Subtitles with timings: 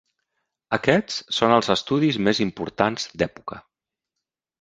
[0.77, 3.59] Aquests són els estudis més importants d'època.